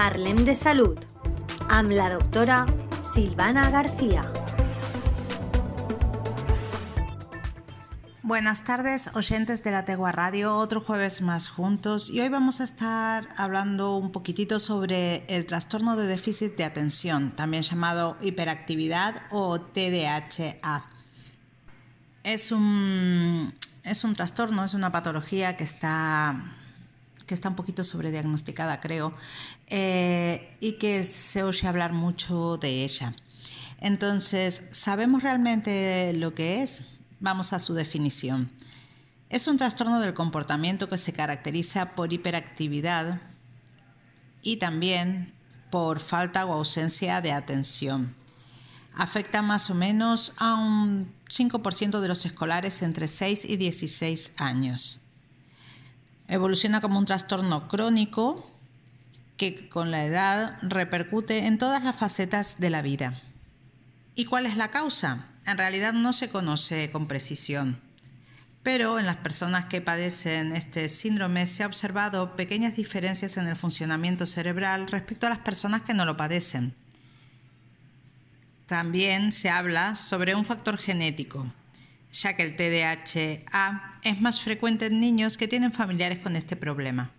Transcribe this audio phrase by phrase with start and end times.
[0.00, 0.96] Parlem de Salud
[1.68, 2.62] amb la doctora
[3.04, 4.22] Silvana García.
[8.22, 12.64] Buenas tardes, oyentes de la Tegua Radio, otro jueves más juntos y hoy vamos a
[12.64, 19.60] estar hablando un poquitito sobre el trastorno de déficit de atención, también llamado hiperactividad o
[19.60, 20.80] TDAH.
[22.24, 23.52] Es un,
[23.84, 26.42] es un trastorno, es una patología que está,
[27.30, 29.12] que está un poquito sobrediagnosticada, creo,
[29.68, 33.14] eh, y que se oye hablar mucho de ella.
[33.78, 36.98] Entonces, ¿sabemos realmente lo que es?
[37.20, 38.50] Vamos a su definición.
[39.28, 43.20] Es un trastorno del comportamiento que se caracteriza por hiperactividad
[44.42, 45.32] y también
[45.70, 48.12] por falta o ausencia de atención.
[48.96, 54.99] Afecta más o menos a un 5% de los escolares entre 6 y 16 años.
[56.30, 58.50] Evoluciona como un trastorno crónico
[59.36, 63.20] que con la edad repercute en todas las facetas de la vida.
[64.14, 65.26] ¿Y cuál es la causa?
[65.46, 67.80] en realidad no se conoce con precisión.
[68.62, 73.56] Pero en las personas que padecen este síndrome se ha observado pequeñas diferencias en el
[73.56, 76.74] funcionamiento cerebral respecto a las personas que no lo padecen.
[78.66, 81.46] También se habla sobre un factor genético,
[82.12, 87.10] ya que el TDAH es más frecuente en niños que tienen familiares con este problema.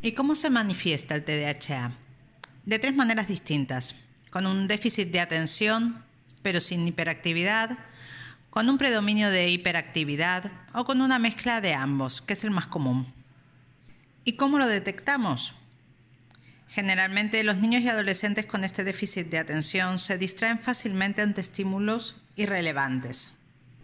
[0.00, 1.92] ¿Y cómo se manifiesta el TDAH?
[2.64, 3.94] De tres maneras distintas,
[4.30, 6.04] con un déficit de atención,
[6.42, 7.78] pero sin hiperactividad,
[8.50, 12.66] con un predominio de hiperactividad o con una mezcla de ambos, que es el más
[12.66, 13.12] común.
[14.24, 15.54] ¿Y cómo lo detectamos?
[16.68, 22.16] Generalmente los niños y adolescentes con este déficit de atención se distraen fácilmente ante estímulos
[22.36, 23.41] irrelevantes.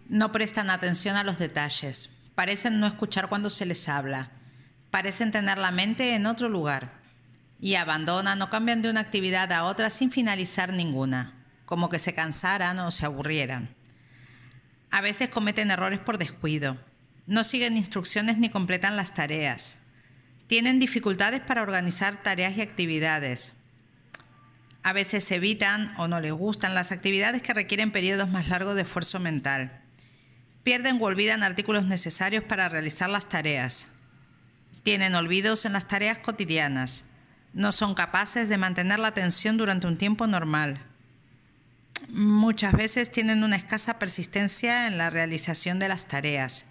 [0.09, 4.31] No prestan atención a los detalles, parecen no escuchar cuando se les habla,
[4.89, 6.99] parecen tener la mente en otro lugar
[7.59, 11.35] y abandonan o cambian de una actividad a otra sin finalizar ninguna
[11.69, 13.75] como que se cansaran o se aburrieran.
[14.89, 16.79] A veces cometen errores por descuido,
[17.27, 19.77] no siguen instrucciones ni completan las tareas,
[20.47, 23.53] tienen dificultades para organizar tareas y actividades.
[24.81, 28.81] A veces evitan o no les gustan las actividades que requieren periodos más largos de
[28.81, 29.78] esfuerzo mental.
[30.69, 33.87] Pierden o olvidan artículos necesarios para realizar las tareas.
[34.83, 37.05] Tienen olvidos en las tareas cotidianas.
[37.53, 40.85] No son capaces de mantener la atención durante un tiempo normal
[42.09, 46.65] muchas veces tienen una escasa persistencia en la realización de las tareas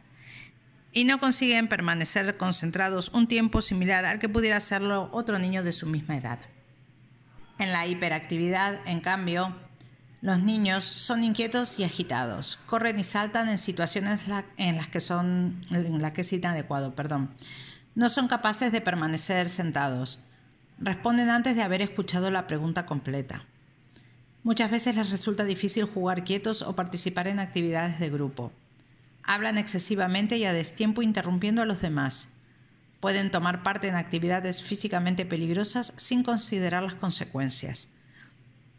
[0.92, 5.72] y no consiguen permanecer concentrados un tiempo similar al que pudiera hacerlo otro niño de
[5.72, 6.38] su misma edad.
[7.58, 9.54] En la hiperactividad, en cambio,
[10.20, 14.22] los niños son inquietos y agitados, corren y saltan en situaciones
[14.56, 17.30] en las que son en las que es inadecuado, perdón.
[17.94, 20.24] No son capaces de permanecer sentados.
[20.78, 23.44] Responden antes de haber escuchado la pregunta completa.
[24.42, 28.52] Muchas veces les resulta difícil jugar quietos o participar en actividades de grupo.
[29.22, 32.30] Hablan excesivamente y a destiempo interrumpiendo a los demás.
[32.98, 37.88] Pueden tomar parte en actividades físicamente peligrosas sin considerar las consecuencias.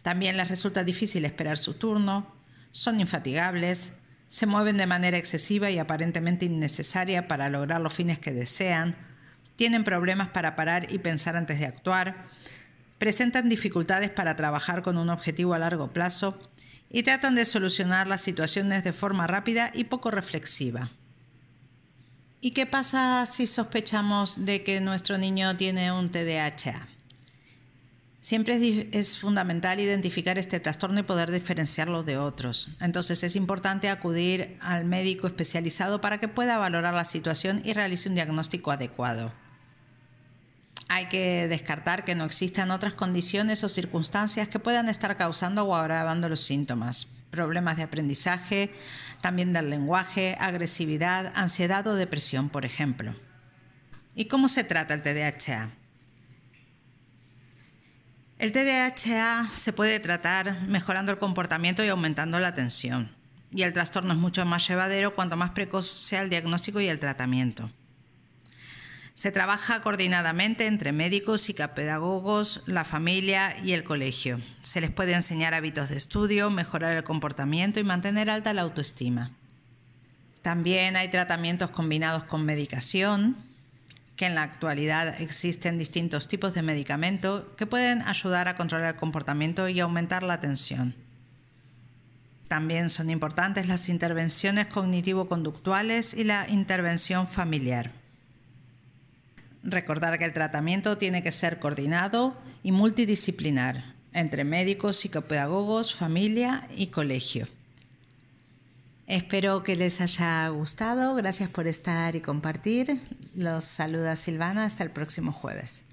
[0.09, 2.25] También les resulta difícil esperar su turno,
[2.71, 8.31] son infatigables, se mueven de manera excesiva y aparentemente innecesaria para lograr los fines que
[8.31, 8.97] desean,
[9.55, 12.25] tienen problemas para parar y pensar antes de actuar,
[12.97, 16.41] presentan dificultades para trabajar con un objetivo a largo plazo
[16.89, 20.89] y tratan de solucionar las situaciones de forma rápida y poco reflexiva.
[22.41, 26.98] ¿Y qué pasa si sospechamos de que nuestro niño tiene un TDAH?
[28.29, 32.67] Siempre es, fundamental identificar este trastorno y poder diferenciarlo de otros.
[32.79, 38.07] Entonces es importante acudir al médico especializado para que pueda valorar la situación y realice
[38.07, 39.33] un diagnóstico adecuado
[40.91, 45.75] hay que descartar que no existan otras condiciones o circunstancias que puedan estar causando o
[45.75, 47.05] agravando los síntomas.
[47.29, 48.73] Problemas de aprendizaje,
[49.21, 53.15] también del lenguaje, agresividad, ansiedad o depresión, por ejemplo.
[54.15, 55.78] ¿Y cómo se trata el TDAH?
[58.39, 63.11] El TDAH se puede tratar mejorando el comportamiento y aumentando la atención.
[63.51, 67.01] Y el trastorno es mucho más llevadero cuanto más precoz sea el diagnóstico y el
[67.01, 67.69] tratamiento.
[69.13, 74.39] Se trabaja coordinadamente entre médicos, psicopedagogos, la familia y el colegio.
[74.61, 79.31] Se les puede enseñar hábitos de estudio, mejorar el comportamiento y mantener alta la autoestima.
[80.41, 83.35] También hay tratamientos combinados con medicación,
[84.19, 88.99] que en la actualidad existen distintos tipos de medicamentos que pueden ayudar a controlar el
[88.99, 90.93] comportamiento y aumentar la atención.
[92.49, 97.93] También son importantes las intervenciones cognitivo-conductuales y la intervención familiar.
[99.63, 106.87] Recordar que el tratamiento tiene que ser coordinado y multidisciplinar entre médicos, psicopedagogos, familia y
[106.87, 107.47] colegio.
[109.07, 111.15] Espero que les haya gustado.
[111.15, 113.01] Gracias por estar y compartir.
[113.33, 114.65] Los saluda Silvana.
[114.65, 115.83] Hasta el próximo jueves.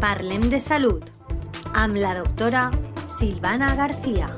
[0.00, 1.02] Parlem de Salud.
[1.74, 2.70] Am la doctora
[3.08, 4.36] Silvana García.